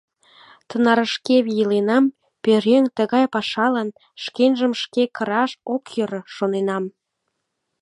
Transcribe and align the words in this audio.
Тынарышкеве 0.67 1.51
иленам, 1.61 2.05
пӧръеҥ 2.43 2.85
тыгай 2.97 3.25
пашалан, 3.35 3.89
шкенжым 4.23 4.73
шке 4.81 5.03
кыраш, 5.15 5.51
ок 5.73 5.83
йӧрӧ, 5.95 6.21
шоненам. 6.35 6.83